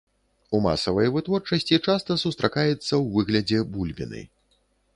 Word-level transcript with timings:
У 0.59 0.61
масавай 0.67 1.11
вытворчасці 1.17 1.79
часта 1.87 2.17
сустракаецца 2.23 2.73
ў 3.01 3.05
выглядзе 3.19 3.61
бульбіны. 3.77 4.27